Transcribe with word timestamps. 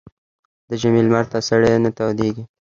ـ 0.35 0.69
د 0.69 0.71
ژمي 0.81 1.01
لمر 1.05 1.25
ته 1.31 1.39
سړى 1.49 1.71
نه 1.83 1.89
تودېږي. 1.97 2.43